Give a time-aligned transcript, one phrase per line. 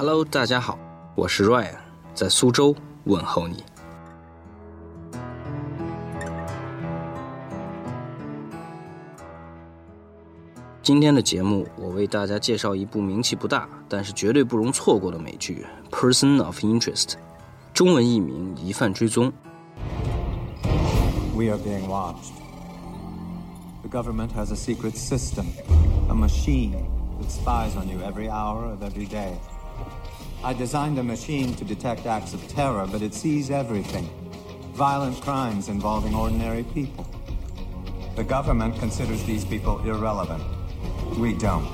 [0.00, 0.78] Hello，大家好，
[1.16, 1.74] 我是 Ryan，
[2.14, 2.72] 在苏州
[3.06, 3.64] 问候你。
[10.80, 17.06] 今天的节目，我为大家介绍一部名气不大，但是绝对不容错过的美剧《Person of Interest》，
[17.74, 19.32] 中文译名《疑犯追踪》。
[21.34, 22.30] We are being watched.
[23.82, 25.46] The government has a secret system,
[26.08, 26.76] a machine
[27.20, 29.32] that spies on you every hour of every day.
[30.44, 34.08] I designed a machine to detect acts of terror, but it sees everything
[34.78, 37.04] violent crimes involving ordinary people.
[38.14, 40.44] The government considers these people irrelevant.
[41.18, 41.66] We don't.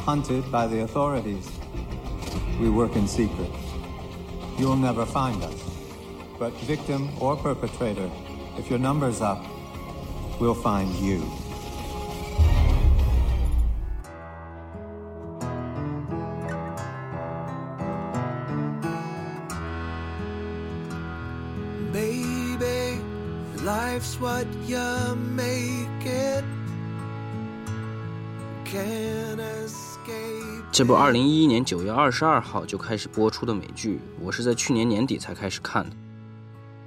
[0.00, 1.50] Hunted by the authorities.
[2.60, 3.50] We work in secret.
[4.58, 5.62] You'll never find us.
[6.38, 8.10] But victim or perpetrator,
[8.58, 9.42] if your number's up,
[10.38, 11.26] we'll find you.
[30.72, 35.96] 这部二零一一年九月二十二号就开始播出的美剧，我是在去年年底才开始看的。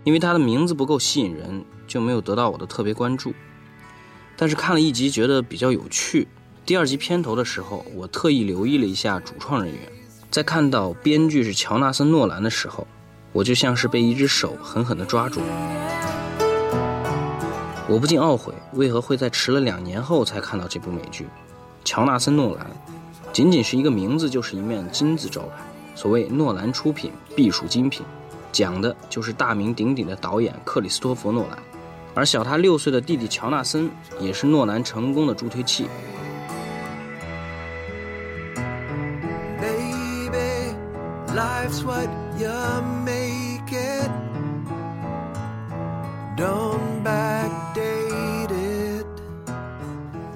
[0.03, 3.33] 因为它的名字不够吸引人，就没有得到我的特别关注。
[4.37, 6.27] 但是看了一集，觉得比较有趣。
[6.67, 9.91] 第二集片头的时候，我特意留意了一下主创人员，
[10.29, 12.87] 在看到编剧是乔纳森·诺兰的时候，
[13.33, 15.41] 我就像是被一只手狠狠地抓住。
[17.89, 21.27] 我不禁懊悔，为何会在迟了两年后才看到这部美剧。
[21.83, 22.67] 乔纳森·诺兰。
[23.31, 25.63] 仅仅是一个名字就是一面金字招牌。
[25.95, 28.05] 所谓诺兰出品必属精品，
[28.51, 31.57] 讲的就是大名鼎鼎的导演克里斯托弗·诺兰，
[32.15, 35.87] 而小他六岁的弟弟乔纳森也是诺兰成功的助推器。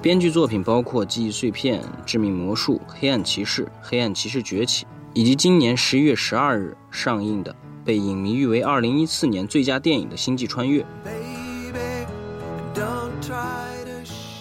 [0.04, 4.84] 编剧作品包括《记忆碎片》《致命魔术》《黑暗骑士》《黑暗骑士崛起》，
[5.14, 7.56] 以及今年十一月十二日上映的
[7.86, 10.82] 被影迷誉为二零一四年最佳电影的《星际穿越》。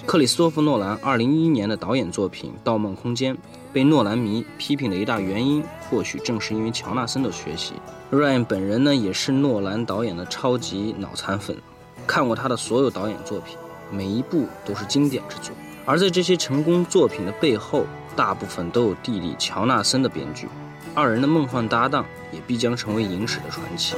[0.05, 3.33] 克里斯托弗·诺兰二零一一年的导演作品《盗梦空间》
[3.71, 7.71] 被诺兰迷批评的一大原因，或许正是因为乔纳森的学习。
[8.11, 11.55] Ryan 本人呢，也是诺兰导演的超级脑残粉，
[12.05, 13.57] 看过他的所有导演作品。
[13.91, 15.55] 每一部都是经典之作，
[15.85, 17.85] 而在这些成功作品的背后，
[18.15, 20.47] 大部分都有弟弟乔纳森的编剧，
[20.95, 23.95] 二人的梦幻搭档也必将成为影史的传奇。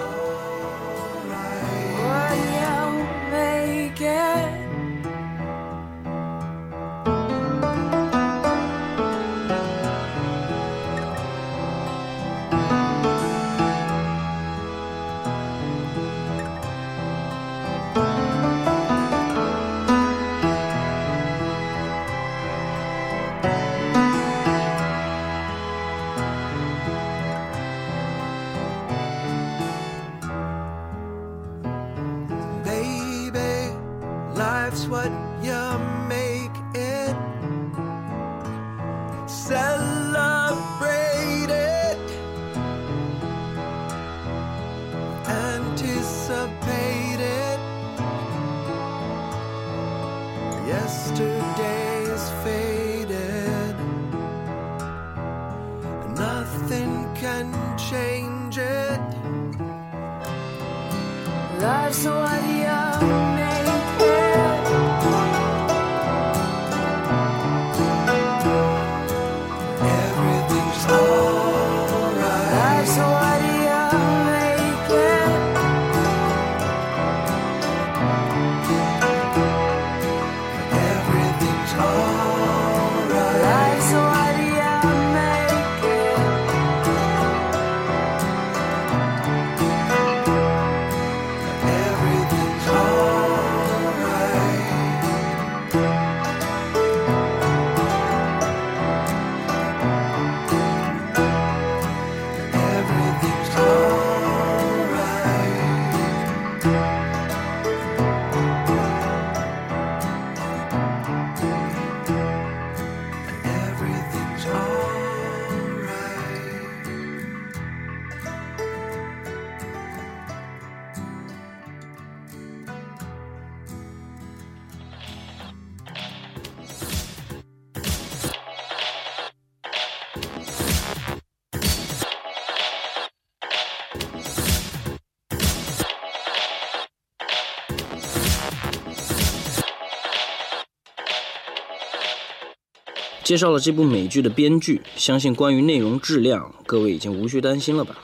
[143.25, 147.97] 介绍了这部美剧的编剧，相信关于内容质量，各位已经无需担心了吧？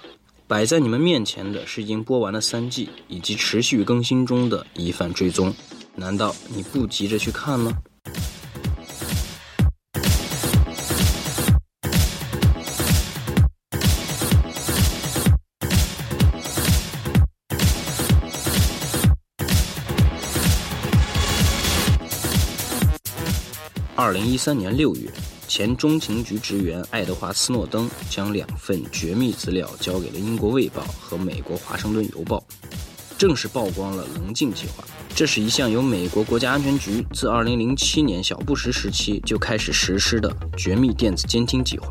[0.47, 5.51] 摆在你们面前的是已经播完了三季以及持续更新中的《疑犯追踪》，
[5.95, 7.71] 难道你不急着去看吗？
[24.01, 25.07] 二零一三年六月，
[25.48, 32.38] 前中情局职员爱德华·斯诺登将两份绝密资料交给了英国《卫报》和美国《华盛顿邮报》，
[33.15, 34.83] 正式曝光了“棱镜计划”。
[35.13, 41.88] 这是一项由美国国家安全局自二零零七年小布什时期就开始实施的绝密电子监听计划。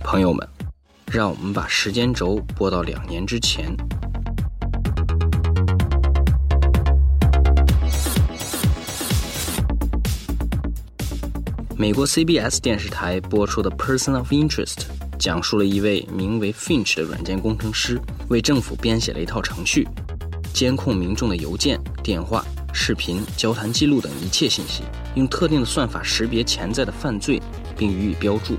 [0.00, 0.46] 朋友们，
[1.10, 3.74] 让我们把时间轴拨到两年之前。
[11.80, 14.74] 美国 CBS 电视台播出的《Person of Interest》
[15.16, 19.86] 讲述了一位名为 Finch 的软件工程师为政府编写了一套程序，
[20.52, 24.82] 监控民众的邮件、电话、视频、交谈记录等一切信息，
[25.14, 27.40] 用特定的算法识别潜在的犯罪，
[27.76, 28.56] 并予以标注，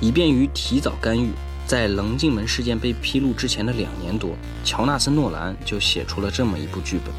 [0.00, 1.32] 以便于提早干预。
[1.66, 4.30] 在棱镜门事件被披露之前的两年多，
[4.62, 7.12] 乔纳森·诺兰就写出了这么一部剧本。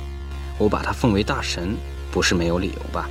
[0.58, 1.76] 我把他奉为大神，
[2.10, 3.10] 不是没有理由吧？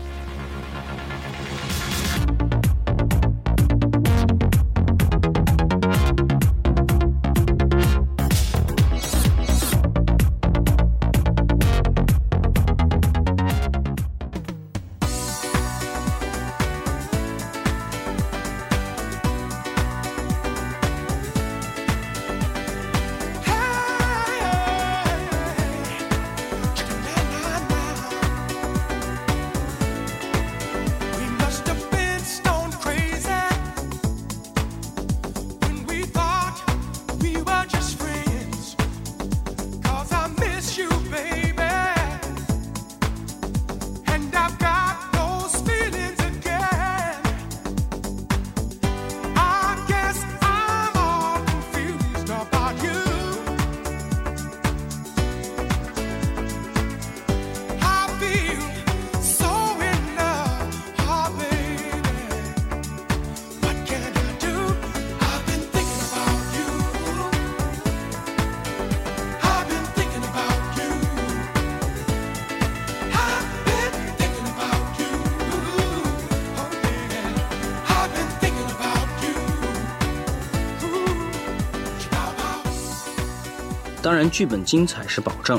[84.05, 85.59] 当然，剧本精彩是保证，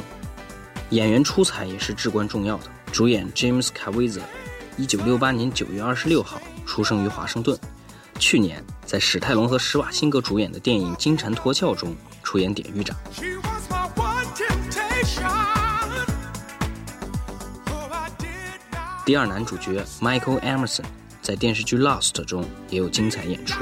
[0.91, 2.65] 演员出彩也是至关重要的。
[2.91, 4.21] 主演 James Caviezel，
[4.77, 7.57] 一九六八年九月二十六号出生于华盛顿，
[8.19, 12.95] 去年在史泰龙和施瓦辛格主演的电影《金蝉脱壳》中出演典狱长。
[19.03, 20.83] 第二男主角 Michael Emerson
[21.19, 23.59] 在电视剧《Lost》中也有精彩演出。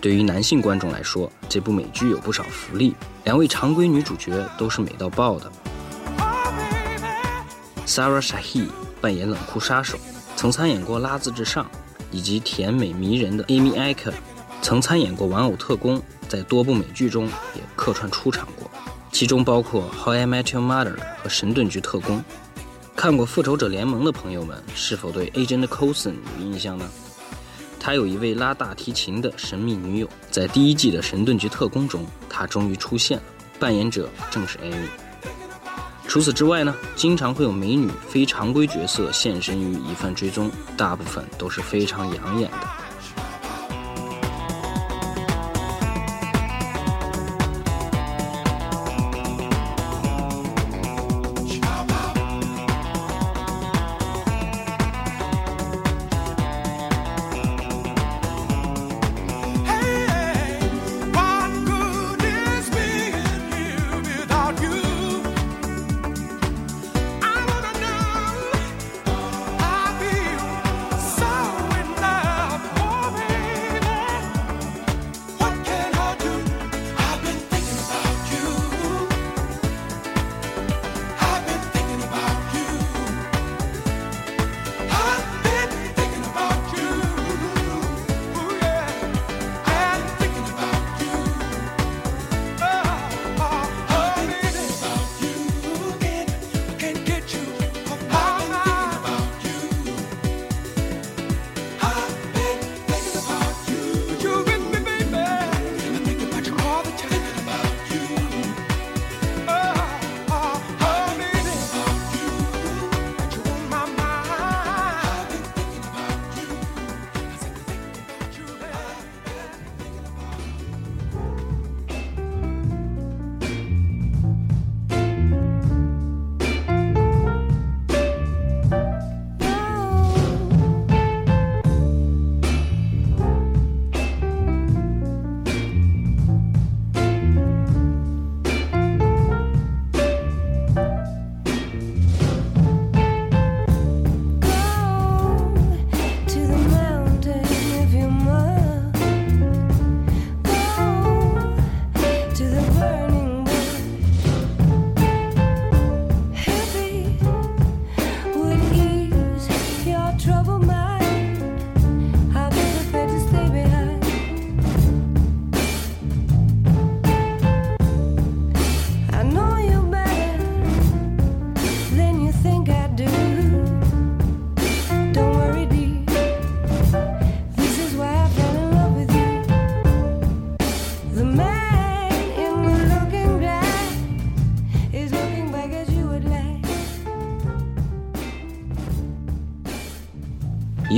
[0.00, 2.94] 对于男性观众来说，这部美剧有不少福利。
[3.24, 5.52] 两位常规女主角都是美到爆的。
[7.86, 8.68] Sarah Shahi
[9.00, 9.98] 扮演冷酷杀手，
[10.36, 11.64] 曾参演过《拉字至上》，
[12.10, 14.14] 以及甜美迷人的 Amy Acker，
[14.62, 18.70] 曾参演过《玩偶特工》，在多部美剧中也客串出场过，
[19.12, 22.18] 其中包括《How I Met Your Mother》和《神盾局特工》。
[22.96, 26.88] 看过《复仇者联盟》的朋友们，是否对 Agent Coulson 有印象呢？
[27.80, 33.24] 他有一位拉大提琴的神秘女友，在第一季的《神盾局特工》中，他终于出现了，
[33.58, 34.86] 扮演者正是 Amy。
[36.06, 42.79] 除此之外呢，经常会有美女非常规角色现身于《疑犯追踪》，大部分都是非常养眼的。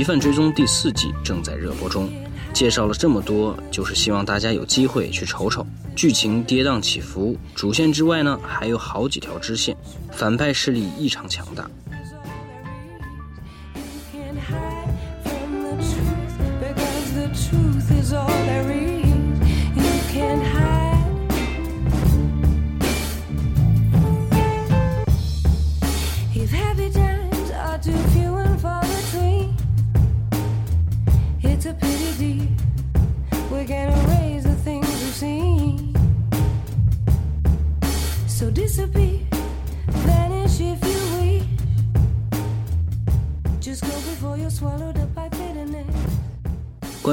[0.03, 2.11] 疑犯追踪第四季正在热播中，
[2.51, 5.65] 介绍了这么多，就是希望大家有机会去瞅瞅。
[5.95, 9.73] 剧情跌宕起伏，主线之外呢，还有好几条支线，
[10.11, 11.71] 反派势力异常强大。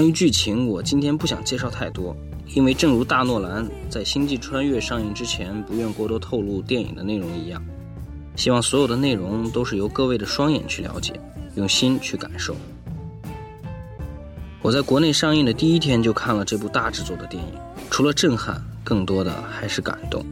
[0.00, 2.16] 关于剧情，我今天不想介绍太多，
[2.54, 7.62] 因为正如大诺兰在《星际穿越》上映之前不愿过多透露电影的内容一样，
[8.34, 11.12] 希望所有的内容都是由各位的双眼去了解，
[11.54, 12.56] 用心去感受。
[14.62, 17.52] 我在国内上映的第一天就看了这部大制作的电影，
[17.90, 20.24] 除了震撼，更多的还是感动。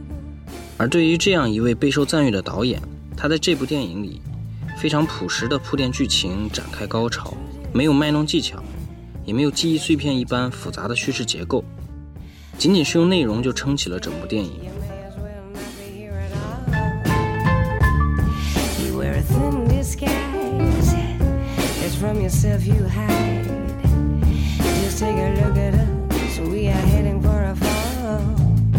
[0.77, 2.81] 而对于这样一位备受赞誉的导演，
[3.15, 4.19] 他在这部电影里
[4.79, 7.37] 非常朴实的铺垫剧情，展开高潮，
[7.71, 8.63] 没有卖弄技巧。
[9.29, 11.63] 也没有记忆碎片一般复杂的叙事结构，
[12.57, 14.61] 仅仅是用内容就撑起了整部电影。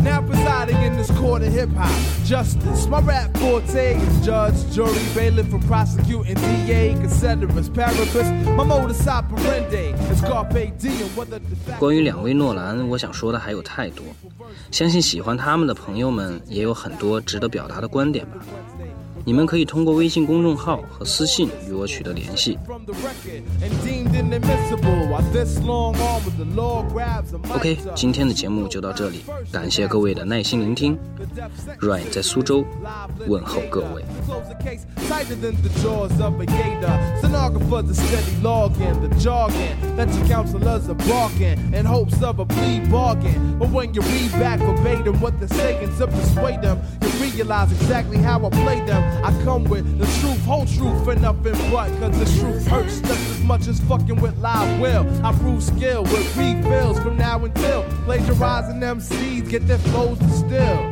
[0.03, 1.91] Now presiding in this court of hip hop
[2.25, 2.87] justice.
[2.87, 9.95] My rap forte is judge, jury, bailiff, and prosecuting DA, considerus, paraphras, My modus operandi
[10.11, 11.09] is carpe diem.
[11.15, 14.05] Whether the fact 关于两位诺兰，我想说的还有太多，
[14.71, 18.39] 相信喜欢他们的朋友们也有很多值得表达的观点吧。
[19.25, 22.59] 你们可以通过微信公众号和私信与我取得联系。
[27.55, 29.21] OK，今天的节目就到这里，
[29.53, 30.99] 感谢各位的耐心聆听。
[31.81, 32.65] Ryan 在苏州
[33.27, 34.05] 问候各位。
[47.35, 49.25] Realize exactly how I play them.
[49.25, 51.89] I come with the truth, whole truth, and nothing but.
[51.99, 55.07] Cause the truth hurts just as much as fucking with live will.
[55.25, 60.90] I prove skill with refills from now until plagiarizing MCs get their flows distilled.